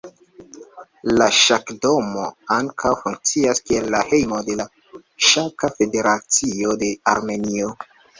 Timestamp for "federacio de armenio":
5.75-7.69